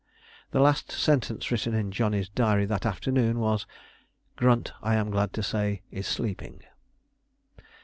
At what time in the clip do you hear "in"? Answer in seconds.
1.75-1.91